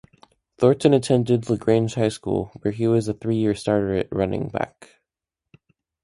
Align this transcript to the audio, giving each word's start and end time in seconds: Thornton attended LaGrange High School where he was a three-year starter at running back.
Thornton 0.57 0.95
attended 0.95 1.47
LaGrange 1.47 1.93
High 1.93 2.09
School 2.09 2.45
where 2.63 2.71
he 2.71 2.87
was 2.87 3.07
a 3.07 3.13
three-year 3.13 3.53
starter 3.53 3.93
at 3.93 4.11
running 4.11 4.47
back. 4.49 4.99